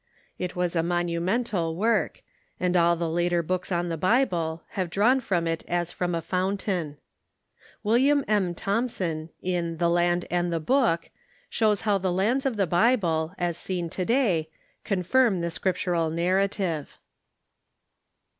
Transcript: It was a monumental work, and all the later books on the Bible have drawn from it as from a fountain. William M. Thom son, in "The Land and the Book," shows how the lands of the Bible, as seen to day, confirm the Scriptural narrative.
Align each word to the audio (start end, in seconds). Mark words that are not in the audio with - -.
It 0.39 0.55
was 0.55 0.75
a 0.75 0.81
monumental 0.81 1.75
work, 1.75 2.23
and 2.59 2.75
all 2.75 2.95
the 2.95 3.07
later 3.07 3.43
books 3.43 3.71
on 3.71 3.89
the 3.89 3.97
Bible 3.99 4.63
have 4.69 4.89
drawn 4.89 5.19
from 5.19 5.45
it 5.45 5.63
as 5.67 5.91
from 5.91 6.15
a 6.15 6.23
fountain. 6.23 6.97
William 7.83 8.25
M. 8.27 8.55
Thom 8.55 8.89
son, 8.89 9.29
in 9.43 9.77
"The 9.77 9.91
Land 9.91 10.25
and 10.31 10.51
the 10.51 10.59
Book," 10.59 11.11
shows 11.51 11.81
how 11.81 11.99
the 11.99 12.11
lands 12.11 12.47
of 12.47 12.57
the 12.57 12.65
Bible, 12.65 13.35
as 13.37 13.57
seen 13.59 13.91
to 13.91 14.03
day, 14.03 14.49
confirm 14.83 15.41
the 15.41 15.51
Scriptural 15.51 16.09
narrative. 16.09 16.97